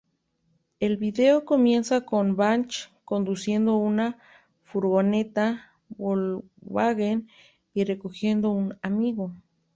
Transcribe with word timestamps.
El 0.79 0.97
vídeo 0.97 1.45
comienza 1.45 2.01
con 2.07 2.35
Branch 2.35 2.89
conduciendo 3.05 3.75
una 3.75 4.17
furgoneta 4.63 5.75
Volkswagen 5.89 7.27
y 7.75 7.83
recogiendo 7.83 8.49
un 8.49 8.79
amigo. 8.81 9.31